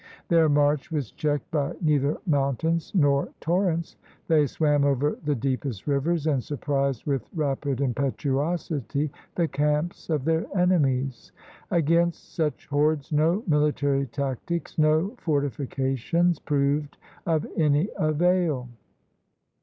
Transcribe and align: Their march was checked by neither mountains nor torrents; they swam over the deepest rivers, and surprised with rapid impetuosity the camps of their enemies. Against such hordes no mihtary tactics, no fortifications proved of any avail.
Their 0.29 0.49
march 0.49 0.91
was 0.91 1.11
checked 1.11 1.51
by 1.51 1.75
neither 1.79 2.17
mountains 2.25 2.91
nor 2.95 3.29
torrents; 3.39 3.97
they 4.27 4.47
swam 4.47 4.83
over 4.83 5.19
the 5.25 5.35
deepest 5.35 5.85
rivers, 5.85 6.25
and 6.25 6.43
surprised 6.43 7.05
with 7.05 7.29
rapid 7.35 7.81
impetuosity 7.81 9.11
the 9.35 9.47
camps 9.47 10.09
of 10.09 10.25
their 10.25 10.47
enemies. 10.57 11.31
Against 11.69 12.33
such 12.33 12.65
hordes 12.65 13.11
no 13.13 13.43
mihtary 13.47 14.09
tactics, 14.09 14.75
no 14.79 15.13
fortifications 15.17 16.39
proved 16.39 16.97
of 17.27 17.45
any 17.55 17.89
avail. 17.95 18.69